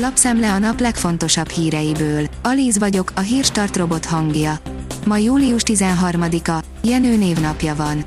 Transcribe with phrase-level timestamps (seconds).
[0.00, 2.26] Lapszemle a nap legfontosabb híreiből.
[2.42, 4.58] Alíz vagyok, a hírstart robot hangja.
[5.06, 8.04] Ma július 13-a, Jenő névnapja van.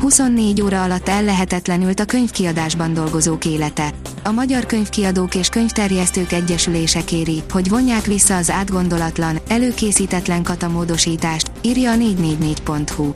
[0.00, 3.90] 24 óra alatt ellehetetlenült a könyvkiadásban dolgozók élete.
[4.24, 11.90] A Magyar Könyvkiadók és Könyvterjesztők Egyesülése kéri, hogy vonják vissza az átgondolatlan, előkészítetlen katamódosítást, írja
[11.90, 13.12] a 444.hu.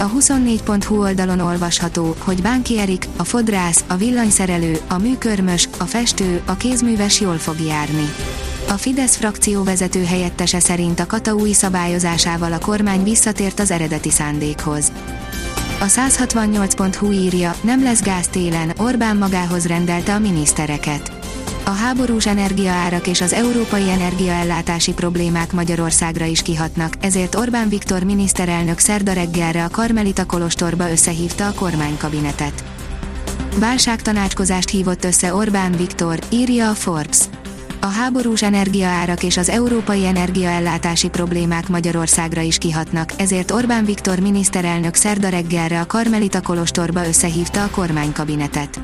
[0.00, 6.42] A 24.hu oldalon olvasható, hogy Bánki Erik, a fodrász, a villanyszerelő, a műkörmös, a festő,
[6.46, 8.14] a kézműves jól fog járni.
[8.68, 14.10] A Fidesz frakció vezető helyettese szerint a kata új szabályozásával a kormány visszatért az eredeti
[14.10, 14.92] szándékhoz.
[15.80, 21.19] A 168.hu írja, nem lesz gáz télen, Orbán magához rendelte a minisztereket.
[21.70, 28.78] A háborús energiaárak és az európai energiaellátási problémák Magyarországra is kihatnak, ezért Orbán Viktor miniszterelnök
[28.78, 32.64] szerda reggelre a Karmelita Kolostorba összehívta a kormánykabinetet.
[33.58, 37.18] Válságtanácskozást hívott össze Orbán Viktor, írja a Forbes.
[37.80, 44.94] A háborús energiaárak és az európai energiaellátási problémák Magyarországra is kihatnak, ezért Orbán Viktor miniszterelnök
[44.94, 48.80] szerda reggelre a Karmelita Kolostorba összehívta a kormánykabinetet.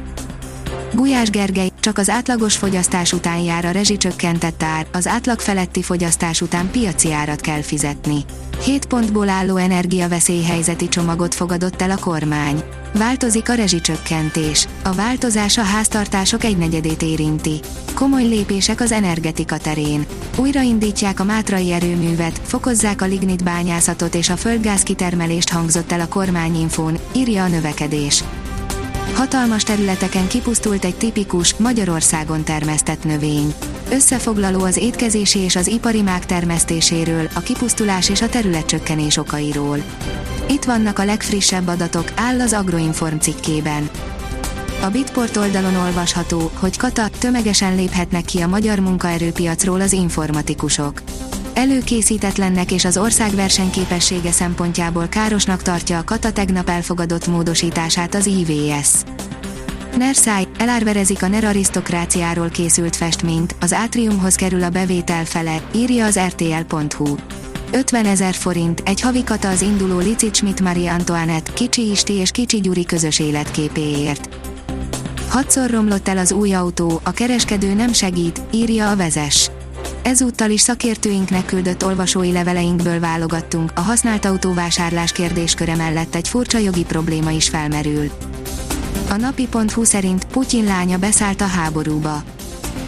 [0.97, 6.41] Gulyás Gergely, csak az átlagos fogyasztás után jár a rezsicsökkentett ár, az átlag feletti fogyasztás
[6.41, 8.25] után piaci árat kell fizetni.
[8.65, 12.63] 7 pontból álló energiaveszélyhelyzeti csomagot fogadott el a kormány.
[12.95, 14.69] Változik a rezsicsökkentés.
[14.83, 17.61] A változás a háztartások egynegyedét érinti.
[17.95, 20.07] Komoly lépések az energetika terén.
[20.37, 26.09] Újraindítják a mátrai erőművet, fokozzák a lignit bányászatot és a földgáz kitermelést hangzott el a
[26.09, 28.25] kormányinfón, írja a növekedés.
[29.15, 33.55] Hatalmas területeken kipusztult egy tipikus, Magyarországon termesztett növény.
[33.91, 39.79] Összefoglaló az étkezési és az ipari mák termesztéséről, a kipusztulás és a területcsökkenés okairól.
[40.49, 43.91] Itt vannak a legfrissebb adatok, áll az Agroinform cikkében.
[44.83, 51.03] A Bitport oldalon olvasható, hogy kata tömegesen léphetnek ki a magyar munkaerőpiacról az informatikusok.
[51.57, 58.91] Előkészítetlennek és az ország versenyképessége szempontjából károsnak tartja a kata tegnap elfogadott módosítását az IVS.
[59.97, 66.19] Nerszáj, elárverezik a NER arisztokráciáról készült festményt, az átriumhoz kerül a bevétel fele, írja az
[66.19, 67.15] rtl.hu.
[67.73, 72.61] 50 ezer forint, egy havikata az induló Licit Schmidt Marie Antoinette, Kicsi Isti és Kicsi
[72.61, 74.29] Gyuri közös életképéért.
[75.29, 79.51] Hatszor romlott el az új autó, a kereskedő nem segít, írja a vezes.
[80.07, 86.85] Ezúttal is szakértőinknek küldött olvasói leveleinkből válogattunk, a használt autóvásárlás kérdésköre mellett egy furcsa jogi
[86.85, 88.11] probléma is felmerül.
[89.11, 92.23] A napi.hu szerint Putyin lánya beszállt a háborúba.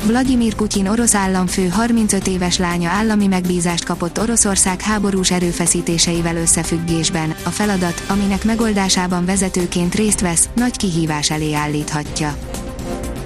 [0.05, 7.49] Vladimir Putyin orosz államfő 35 éves lánya állami megbízást kapott Oroszország háborús erőfeszítéseivel összefüggésben, a
[7.49, 12.39] feladat, aminek megoldásában vezetőként részt vesz, nagy kihívás elé állíthatja.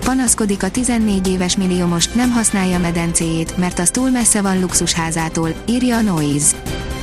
[0.05, 5.97] Panaszkodik a 14 éves milliómost, nem használja medencéjét, mert az túl messze van luxusházától, írja
[5.97, 6.57] a Noise.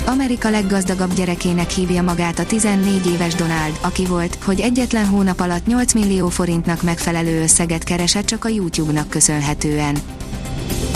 [0.06, 5.66] Amerika leggazdagabb gyerekének hívja magát a 14 éves Donald, aki volt, hogy egyetlen hónap alatt
[5.66, 9.96] 8 millió forintnak megfelelő összeget keresett csak a YouTube-nak köszönhetően.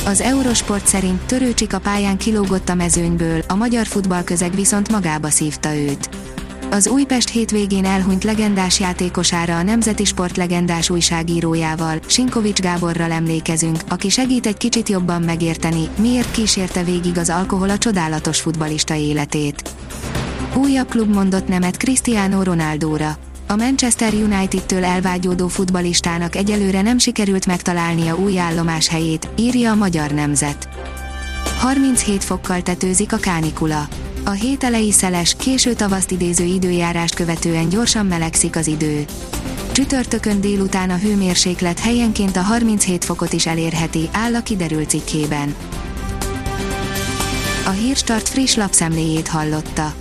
[0.06, 5.76] Az Eurosport szerint Törőcsik a pályán kilógott a mezőnyből, a magyar futballközeg viszont magába szívta
[5.76, 6.10] őt.
[6.74, 14.10] Az Újpest hétvégén elhunyt legendás játékosára a Nemzeti Sport legendás újságírójával, Sinkovics Gáborral emlékezünk, aki
[14.10, 19.70] segít egy kicsit jobban megérteni, miért kísérte végig az alkohol a csodálatos futbalista életét.
[20.56, 23.18] Újabb klub mondott nemet Cristiano Ronaldóra.
[23.48, 30.12] A Manchester United-től elvágyódó futbalistának egyelőre nem sikerült megtalálnia új állomás helyét, írja a Magyar
[30.12, 30.70] Nemzet.
[31.58, 33.88] 37 fokkal tetőzik a kánikula.
[34.26, 39.06] A hét elejé szeles, késő tavaszt idéző időjárást követően gyorsan melegszik az idő.
[39.72, 45.56] Csütörtökön délután a hőmérséklet helyenként a 37 fokot is elérheti, áll a kiderült cikkében.
[47.66, 49.94] A Hírstart friss lapszemléjét hallotta.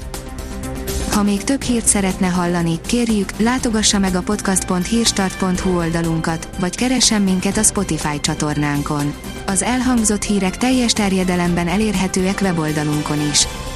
[1.10, 7.56] Ha még több hírt szeretne hallani, kérjük, látogassa meg a podcast.hírstart.hu oldalunkat, vagy keressen minket
[7.56, 9.14] a Spotify csatornánkon.
[9.46, 13.46] Az elhangzott hírek teljes terjedelemben elérhetőek weboldalunkon is.